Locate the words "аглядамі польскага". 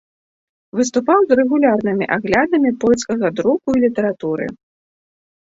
2.17-3.31